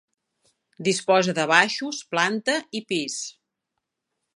[0.87, 3.23] Disposa de baixos, planta i pis.